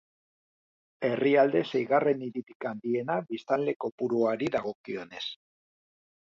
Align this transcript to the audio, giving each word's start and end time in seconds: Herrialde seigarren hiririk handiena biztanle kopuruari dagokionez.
Herrialde 1.09 1.61
seigarren 1.71 2.23
hiririk 2.27 2.67
handiena 2.71 3.19
biztanle 3.29 3.77
kopuruari 3.87 4.49
dagokionez. 4.57 5.25